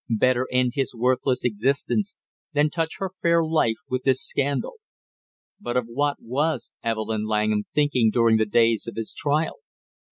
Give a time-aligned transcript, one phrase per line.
[0.09, 2.17] Better end his worthless existence
[2.53, 4.77] than touch her fair life with this scandal.
[5.59, 9.59] But of what was Evelyn Langham thinking during the days of his trial?